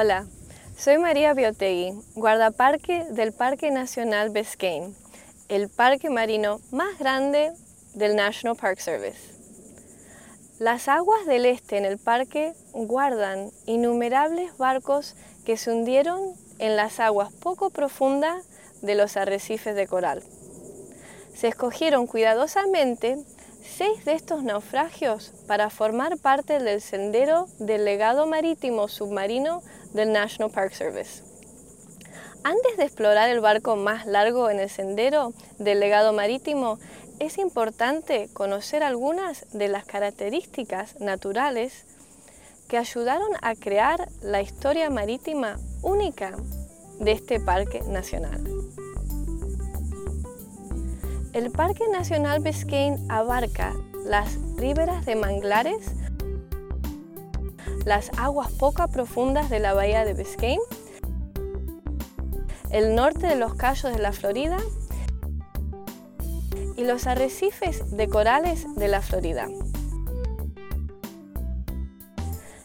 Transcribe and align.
Hola, 0.00 0.26
soy 0.76 0.96
María 0.96 1.34
Biotegui, 1.34 1.92
guardaparque 2.14 3.04
del 3.10 3.32
Parque 3.32 3.72
Nacional 3.72 4.30
Biscayne, 4.30 4.94
el 5.48 5.68
parque 5.68 6.08
marino 6.08 6.60
más 6.70 6.96
grande 7.00 7.50
del 7.94 8.14
National 8.14 8.56
Park 8.56 8.78
Service. 8.78 9.34
Las 10.60 10.86
aguas 10.86 11.26
del 11.26 11.46
este 11.46 11.78
en 11.78 11.84
el 11.84 11.98
parque 11.98 12.52
guardan 12.72 13.50
innumerables 13.66 14.56
barcos 14.56 15.16
que 15.44 15.56
se 15.56 15.72
hundieron 15.72 16.32
en 16.60 16.76
las 16.76 17.00
aguas 17.00 17.32
poco 17.32 17.70
profundas 17.70 18.46
de 18.82 18.94
los 18.94 19.16
arrecifes 19.16 19.74
de 19.74 19.88
coral. 19.88 20.22
Se 21.34 21.48
escogieron 21.48 22.06
cuidadosamente 22.06 23.18
seis 23.62 24.04
de 24.04 24.12
estos 24.12 24.42
naufragios 24.42 25.32
para 25.46 25.70
formar 25.70 26.18
parte 26.18 26.58
del 26.58 26.80
sendero 26.80 27.46
del 27.58 27.84
legado 27.84 28.26
marítimo 28.26 28.88
submarino 28.88 29.62
del 29.92 30.12
National 30.12 30.50
Park 30.50 30.72
Service. 30.72 31.22
Antes 32.44 32.76
de 32.76 32.84
explorar 32.84 33.28
el 33.28 33.40
barco 33.40 33.76
más 33.76 34.06
largo 34.06 34.48
en 34.50 34.60
el 34.60 34.70
sendero 34.70 35.32
del 35.58 35.80
legado 35.80 36.12
marítimo, 36.12 36.78
es 37.18 37.36
importante 37.38 38.28
conocer 38.32 38.82
algunas 38.82 39.46
de 39.52 39.68
las 39.68 39.84
características 39.84 41.00
naturales 41.00 41.84
que 42.68 42.78
ayudaron 42.78 43.30
a 43.42 43.54
crear 43.54 44.08
la 44.22 44.40
historia 44.40 44.88
marítima 44.90 45.58
única 45.82 46.36
de 47.00 47.12
este 47.12 47.40
parque 47.40 47.80
nacional. 47.80 48.44
El 51.38 51.52
Parque 51.52 51.84
Nacional 51.86 52.40
Biscayne 52.40 52.98
abarca 53.08 53.72
las 54.04 54.40
riberas 54.56 55.06
de 55.06 55.14
manglares, 55.14 55.92
las 57.84 58.10
aguas 58.18 58.50
poco 58.50 58.88
profundas 58.88 59.48
de 59.48 59.60
la 59.60 59.72
bahía 59.72 60.04
de 60.04 60.14
Biscayne, 60.14 60.60
el 62.72 62.96
norte 62.96 63.28
de 63.28 63.36
los 63.36 63.54
Cayos 63.54 63.92
de 63.92 64.02
la 64.02 64.10
Florida 64.10 64.56
y 66.76 66.82
los 66.82 67.06
arrecifes 67.06 67.88
de 67.96 68.08
corales 68.08 68.66
de 68.74 68.88
la 68.88 69.00
Florida. 69.00 69.46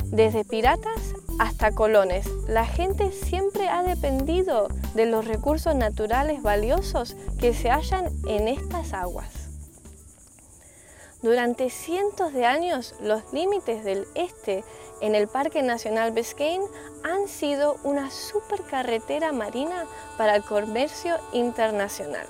Desde 0.05 0.45
piratas 0.45 1.12
hasta 1.39 1.71
colones, 1.71 2.27
la 2.47 2.65
gente 2.65 3.11
siempre 3.11 3.67
ha 3.67 3.83
dependido 3.83 4.67
de 4.93 5.05
los 5.05 5.25
recursos 5.25 5.75
naturales 5.75 6.41
valiosos 6.41 7.15
que 7.39 7.53
se 7.53 7.69
hallan 7.69 8.09
en 8.27 8.47
estas 8.47 8.93
aguas. 8.93 9.29
Durante 11.21 11.69
cientos 11.69 12.33
de 12.33 12.45
años, 12.45 12.95
los 13.01 13.31
límites 13.31 13.83
del 13.83 14.05
este 14.13 14.63
en 15.01 15.15
el 15.15 15.27
Parque 15.27 15.63
Nacional 15.63 16.11
Biscayne 16.11 16.65
han 17.03 17.27
sido 17.27 17.77
una 17.83 18.11
supercarretera 18.11 19.31
marina 19.31 19.85
para 20.17 20.35
el 20.35 20.43
comercio 20.43 21.15
internacional. 21.31 22.27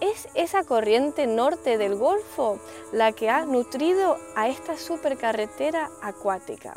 Es 0.00 0.28
esa 0.34 0.64
corriente 0.64 1.26
norte 1.26 1.78
del 1.78 1.94
Golfo 1.94 2.58
la 2.92 3.12
que 3.12 3.30
ha 3.30 3.44
nutrido 3.44 4.16
a 4.34 4.48
esta 4.48 4.76
supercarretera 4.76 5.90
acuática 6.02 6.76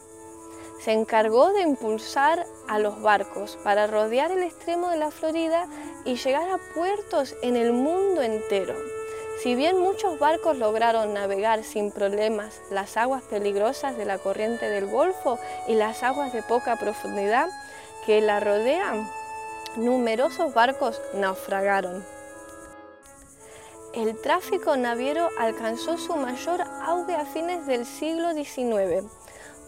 se 0.80 0.94
encargó 0.94 1.52
de 1.52 1.62
impulsar 1.62 2.46
a 2.68 2.80
los 2.80 3.02
barcos 3.02 3.58
para 3.64 3.88
rodear 3.88 4.32
el 4.32 4.44
extremo 4.44 4.90
de 4.90 4.98
la 4.98 5.12
Florida 5.12 5.68
y 6.06 6.16
llegar 6.16 6.50
a 6.50 6.58
puertos 6.74 7.36
en 7.42 7.58
el 7.58 7.74
mundo 7.74 8.22
entero. 8.22 8.76
Si 9.44 9.56
bien 9.56 9.80
muchos 9.80 10.20
barcos 10.20 10.58
lograron 10.58 11.14
navegar 11.14 11.64
sin 11.64 11.92
problemas 11.92 12.62
las 12.72 12.98
aguas 12.98 13.24
peligrosas 13.24 13.98
de 13.98 14.06
la 14.06 14.18
corriente 14.18 14.70
del 14.70 14.88
Golfo 14.88 15.40
y 15.68 15.76
las 15.76 16.04
aguas 16.04 16.34
de 16.34 16.44
poca 16.44 16.76
profundidad 16.78 17.50
que 18.06 18.22
la 18.22 18.40
rodean, 18.40 19.10
numerosos 19.76 20.54
barcos 20.54 21.02
naufragaron. 21.14 22.06
El 23.94 24.20
tráfico 24.22 24.78
naviero 24.78 25.30
alcanzó 25.40 25.98
su 25.98 26.16
mayor 26.16 26.62
auge 26.62 27.16
a 27.16 27.26
fines 27.26 27.66
del 27.66 27.86
siglo 27.86 28.34
XIX 28.34 29.10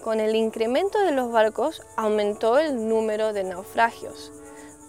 con 0.04 0.20
el 0.20 0.36
incremento 0.36 1.00
de 1.00 1.12
los 1.12 1.32
barcos 1.32 1.82
aumentó 1.96 2.60
el 2.60 2.88
número 2.88 3.34
de 3.34 3.44
naufragios. 3.44 4.32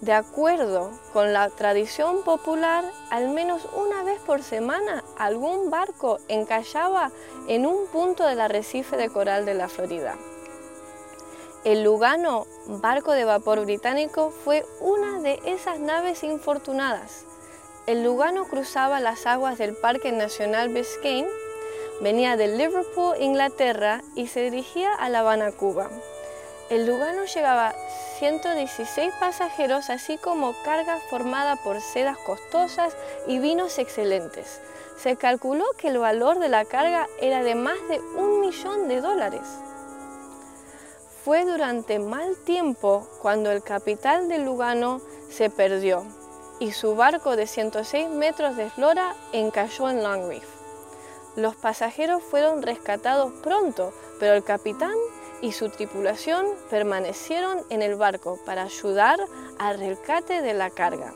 De 0.00 0.12
acuerdo 0.12 0.90
con 1.12 1.32
la 1.32 1.48
tradición 1.50 2.24
popular, 2.24 2.84
al 3.10 3.28
menos 3.28 3.62
una 3.76 4.02
vez 4.02 4.18
por 4.20 4.42
semana 4.42 5.04
algún 5.16 5.70
barco 5.70 6.18
encallaba 6.26 7.12
en 7.46 7.66
un 7.66 7.86
punto 7.86 8.26
del 8.26 8.40
arrecife 8.40 8.96
de 8.96 9.10
coral 9.10 9.46
de 9.46 9.54
la 9.54 9.68
Florida. 9.68 10.16
El 11.64 11.84
Lugano, 11.84 12.48
barco 12.66 13.12
de 13.12 13.24
vapor 13.24 13.64
británico, 13.64 14.32
fue 14.44 14.66
una 14.80 15.20
de 15.20 15.40
esas 15.44 15.78
naves 15.78 16.24
infortunadas. 16.24 17.24
El 17.86 18.02
Lugano 18.02 18.46
cruzaba 18.46 18.98
las 18.98 19.26
aguas 19.26 19.58
del 19.58 19.76
Parque 19.76 20.10
Nacional 20.10 20.70
Biscayne 20.70 21.28
Venía 22.02 22.36
de 22.36 22.48
Liverpool, 22.48 23.14
Inglaterra, 23.20 24.02
y 24.16 24.26
se 24.26 24.50
dirigía 24.50 24.92
a 24.92 25.08
La 25.08 25.20
Habana, 25.20 25.52
Cuba. 25.52 25.88
El 26.68 26.84
Lugano 26.84 27.26
llevaba 27.26 27.76
116 28.18 29.14
pasajeros, 29.20 29.88
así 29.88 30.18
como 30.18 30.52
carga 30.64 30.98
formada 31.10 31.54
por 31.54 31.80
sedas 31.80 32.18
costosas 32.18 32.96
y 33.28 33.38
vinos 33.38 33.78
excelentes. 33.78 34.60
Se 34.96 35.14
calculó 35.14 35.64
que 35.78 35.88
el 35.88 35.98
valor 35.98 36.40
de 36.40 36.48
la 36.48 36.64
carga 36.64 37.06
era 37.20 37.44
de 37.44 37.54
más 37.54 37.78
de 37.88 38.00
un 38.00 38.40
millón 38.40 38.88
de 38.88 39.00
dólares. 39.00 39.42
Fue 41.24 41.44
durante 41.44 42.00
mal 42.00 42.36
tiempo 42.44 43.06
cuando 43.20 43.52
el 43.52 43.62
capital 43.62 44.28
de 44.28 44.38
Lugano 44.38 45.00
se 45.30 45.50
perdió 45.50 46.02
y 46.58 46.72
su 46.72 46.96
barco 46.96 47.36
de 47.36 47.46
106 47.46 48.08
metros 48.08 48.56
de 48.56 48.66
eslora 48.66 49.14
encalló 49.32 49.88
en 49.88 50.02
Long 50.02 50.26
Reef. 50.26 50.61
Los 51.36 51.56
pasajeros 51.56 52.22
fueron 52.22 52.62
rescatados 52.62 53.32
pronto, 53.42 53.92
pero 54.20 54.34
el 54.34 54.44
capitán 54.44 54.94
y 55.40 55.52
su 55.52 55.70
tripulación 55.70 56.46
permanecieron 56.68 57.62
en 57.70 57.82
el 57.82 57.96
barco 57.96 58.38
para 58.44 58.64
ayudar 58.64 59.18
al 59.58 59.78
rescate 59.78 60.42
de 60.42 60.52
la 60.52 60.70
carga. 60.70 61.12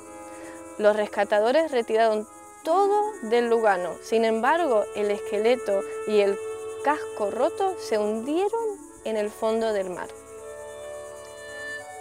Los 0.78 0.96
rescatadores 0.96 1.70
retiraron 1.70 2.26
todo 2.64 3.12
del 3.22 3.48
Lugano, 3.48 3.94
sin 4.02 4.24
embargo 4.24 4.84
el 4.94 5.10
esqueleto 5.10 5.80
y 6.08 6.20
el 6.20 6.38
casco 6.82 7.30
roto 7.30 7.76
se 7.78 7.98
hundieron 7.98 8.78
en 9.04 9.16
el 9.16 9.30
fondo 9.30 9.72
del 9.72 9.90
mar. 9.90 10.08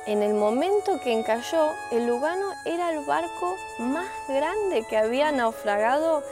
En 0.08 0.22
el 0.22 0.36
momento 0.36 1.00
que 1.04 1.12
encalló, 1.12 1.72
el 1.92 2.06
Lugano 2.06 2.52
era 2.66 2.92
el 2.92 3.04
barco 3.06 3.56
más 3.80 4.08
grande 4.28 4.86
que 4.88 4.98
había 4.98 5.32
naufragado 5.32 6.24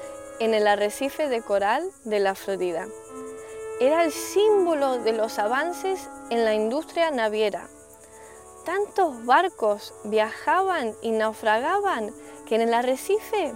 en 0.43 0.53
el 0.53 0.67
arrecife 0.67 1.29
de 1.29 1.41
coral 1.41 1.89
de 2.03 2.19
la 2.19 2.35
Florida. 2.35 2.85
Era 3.79 4.03
el 4.03 4.11
símbolo 4.11 4.97
de 4.97 5.13
los 5.13 5.39
avances 5.39 6.09
en 6.29 6.43
la 6.43 6.53
industria 6.53 7.11
naviera. 7.11 7.69
Tantos 8.65 9.25
barcos 9.25 9.93
viajaban 10.03 10.95
y 11.01 11.11
naufragaban 11.11 12.13
que 12.45 12.55
en 12.55 12.61
el 12.61 12.73
arrecife 12.73 13.53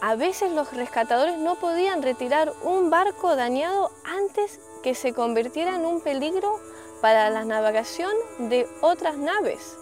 a 0.00 0.14
veces 0.14 0.52
los 0.52 0.72
rescatadores 0.74 1.38
no 1.38 1.56
podían 1.56 2.02
retirar 2.02 2.52
un 2.62 2.88
barco 2.88 3.34
dañado 3.34 3.90
antes 4.04 4.60
que 4.84 4.94
se 4.94 5.12
convirtiera 5.12 5.74
en 5.74 5.86
un 5.86 6.00
peligro 6.00 6.60
para 7.00 7.30
la 7.30 7.44
navegación 7.44 8.12
de 8.38 8.68
otras 8.80 9.16
naves. 9.16 9.76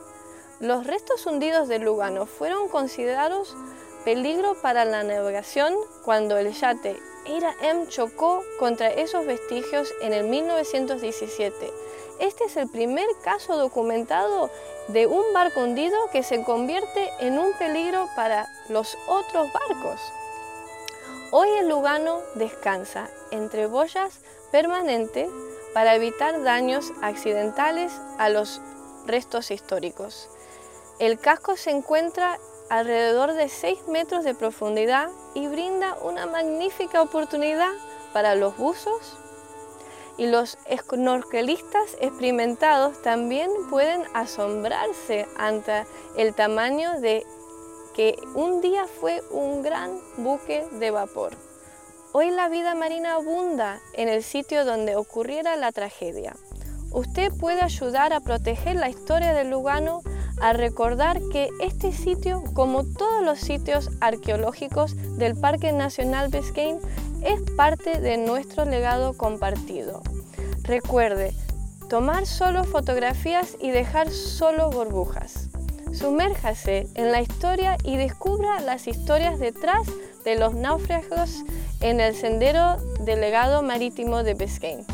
Los 0.59 0.87
restos 0.87 1.27
hundidos 1.27 1.69
de 1.69 1.81
Lugano 1.81 2.25
fueron 2.25 2.69
considerados 2.69 3.55
Peligro 4.05 4.55
para 4.61 4.85
la 4.85 5.03
navegación 5.03 5.75
cuando 6.05 6.37
el 6.37 6.53
yate 6.53 7.01
Era 7.27 7.55
M 7.63 7.89
chocó 7.89 8.45
contra 8.59 8.91
esos 8.91 9.25
vestigios 9.25 9.95
en 10.03 10.13
el 10.13 10.25
1917. 10.29 11.73
Este 12.21 12.45
es 12.45 12.57
el 12.59 12.69
primer 12.69 13.07
caso 13.23 13.57
documentado 13.57 14.51
de 14.89 15.07
un 15.07 15.33
barco 15.33 15.63
hundido 15.63 15.97
que 16.13 16.23
se 16.23 16.43
convierte 16.45 17.09
en 17.21 17.39
un 17.39 17.55
peligro 17.55 18.07
para 18.15 18.47
los 18.69 18.95
otros 19.09 19.49
barcos. 19.55 20.01
Hoy 21.31 21.49
el 21.61 21.71
Lugano 21.71 22.21
descansa 22.35 23.09
entre 23.31 23.67
boyas 23.67 24.21
permanentes 24.53 25.31
para 25.73 25.95
evitar 25.95 26.43
daños 26.43 26.93
accidentales 27.01 27.91
a 28.19 28.29
los 28.29 28.61
restos 29.07 29.51
históricos. 29.51 30.29
El 30.99 31.19
casco 31.19 31.57
se 31.57 31.71
encuentra 31.71 32.39
alrededor 32.71 33.35
de 33.35 33.49
6 33.49 33.89
metros 33.89 34.25
de 34.25 34.35
profundidad 34.35 35.11
y 35.35 35.47
brinda 35.49 35.97
una 36.03 36.27
magnífica 36.27 37.03
oportunidad 37.03 37.73
para 38.13 38.35
los 38.35 38.57
buzos 38.57 39.19
y 40.17 40.27
los 40.27 40.59
snorkelistas 40.71 41.97
experimentados 42.01 43.03
también 43.03 43.51
pueden 43.69 44.05
asombrarse 44.15 45.27
ante 45.37 45.85
el 46.17 46.35
tamaño 46.35 47.01
de 47.01 47.27
que 47.95 48.17
un 48.35 48.61
día 48.61 48.87
fue 48.87 49.23
un 49.31 49.63
gran 49.63 50.01
buque 50.17 50.67
de 50.73 50.91
vapor. 50.91 51.33
Hoy 52.13 52.31
la 52.31 52.49
vida 52.49 52.75
marina 52.75 53.15
abunda 53.15 53.81
en 53.95 54.09
el 54.09 54.23
sitio 54.23 54.65
donde 54.65 54.97
ocurriera 54.97 55.57
la 55.57 55.73
tragedia. 55.73 56.35
usted 56.93 57.33
puede 57.41 57.61
ayudar 57.61 58.13
a 58.13 58.21
proteger 58.21 58.77
la 58.77 58.89
historia 58.89 59.33
de 59.33 59.43
Lugano, 59.43 60.03
a 60.41 60.53
recordar 60.53 61.21
que 61.33 61.49
este 61.61 61.93
sitio, 61.93 62.43
como 62.55 62.85
todos 62.85 63.25
los 63.25 63.39
sitios 63.39 63.91
arqueológicos 64.01 64.97
del 65.17 65.37
Parque 65.37 65.73
Nacional 65.73 66.31
Biscayne, 66.31 66.81
es 67.23 67.41
parte 67.57 68.01
de 68.01 68.17
nuestro 68.17 68.65
legado 68.65 69.15
compartido. 69.15 70.03
Recuerde, 70.63 71.35
tomar 71.89 72.27
solo 72.27 72.65
fotografías 72.65 73.57
y 73.61 73.71
dejar 73.71 74.11
solo 74.11 74.71
burbujas. 74.71 75.49
Sumérjase 75.93 76.89
en 76.95 77.13
la 77.13 77.21
historia 77.21 77.77
y 77.85 77.97
descubra 77.97 78.61
las 78.61 78.89
historias 78.89 79.39
detrás 79.39 79.87
de 80.25 80.37
los 80.37 80.55
náufragos 80.55 81.45
en 81.81 82.01
el 82.01 82.15
sendero 82.15 82.77
del 83.01 83.21
legado 83.21 83.63
marítimo 83.63 84.23
de 84.23 84.35
Biscayne. 84.35 84.94